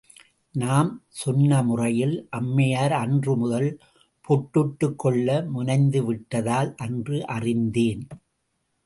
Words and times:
நாம் 0.55 0.87
சொன்ன 1.09 1.59
முறையில் 1.63 2.15
அம்மையார் 2.29 2.93
அன்று 2.93 3.35
முதல் 3.35 3.69
பொட்டிட்டுக் 4.27 4.95
கொள்ள 4.95 5.27
முனைந்து 5.53 6.01
விட்டதால் 6.05 6.75
என்று 6.77 7.19
அறிந்தேன். 7.27 8.03